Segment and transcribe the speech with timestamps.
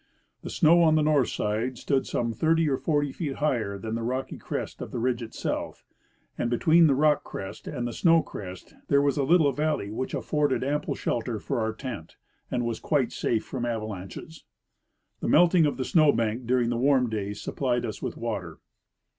[0.41, 4.01] The snow on the northern side stood some thirty or forty feet higher than the
[4.01, 5.85] rocky crest of the ridge itself,
[6.39, 10.15] and between the rock crest and the snow crest there was a little valley which
[10.15, 12.17] afforded ample shelter for our tent
[12.49, 14.43] and was quite safe from avalanches.
[15.19, 18.57] The melting of the snow bank during the warm days supplied us with water.